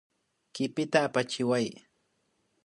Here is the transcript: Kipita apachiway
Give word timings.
Kipita 0.53 0.97
apachiway 1.07 1.67